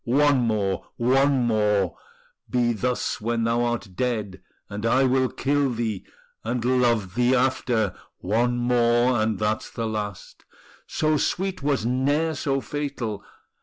one 0.03 0.39
more, 0.39 0.83
one 0.97 1.45
more 1.45 1.95
Be 2.49 2.73
thus 2.73 3.21
when 3.21 3.43
thou 3.43 3.61
art 3.63 3.89
dead, 3.95 4.41
and 4.67 4.83
I 4.83 5.03
will 5.03 5.29
kill 5.29 5.69
thee, 5.73 6.03
And 6.43 6.65
love 6.65 7.13
thee 7.13 7.35
after: 7.35 7.93
One 8.17 8.57
more, 8.57 9.21
and 9.21 9.37
that's 9.37 9.69
the 9.69 9.85
last: 9.85 10.43
So 10.87 11.17
sweet 11.17 11.61
was 11.61 11.85
ne'er 11.85 12.33
so 12.33 12.61
fatal. 12.61 13.23